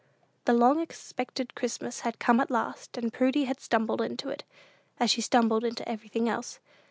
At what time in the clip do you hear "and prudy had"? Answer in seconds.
2.97-3.59